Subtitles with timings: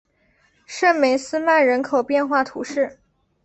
[0.65, 2.97] 圣梅斯曼人口变化图示